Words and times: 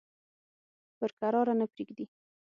پر 0.97 1.09
کراره 1.19 1.53
نه 1.59 1.65
پرېږدي. 1.71 2.05